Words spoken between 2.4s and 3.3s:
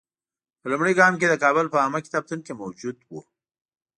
کې موجود وو.